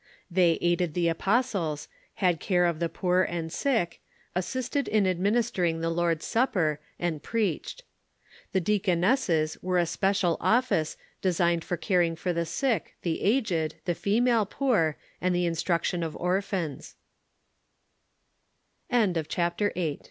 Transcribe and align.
They 0.31 0.53
aided 0.61 0.95
the 0.95 1.09
apostles, 1.09 1.87
had 2.15 2.39
care 2.39 2.65
of 2.65 2.79
the 2.79 2.89
poor 2.89 3.21
and 3.21 3.53
sick, 3.53 4.01
assisted 4.33 4.87
in 4.87 5.05
administering 5.05 5.79
the 5.79 5.91
Lord's 5.91 6.25
Supper, 6.25 6.79
and 6.97 7.21
preached. 7.21 7.83
The 8.51 8.61
deacon 8.61 9.03
esses 9.03 9.57
Avere 9.61 9.83
a 9.83 9.85
special 9.85 10.37
office, 10.41 10.97
designed 11.21 11.63
for 11.63 11.77
caring 11.77 12.15
for 12.15 12.33
the 12.33 12.47
sick, 12.47 12.95
the 13.03 13.21
aged, 13.21 13.75
the 13.85 13.93
female 13.93 14.47
poor, 14.47 14.97
and 15.21 15.35
the 15.35 15.45
ins 15.45 15.61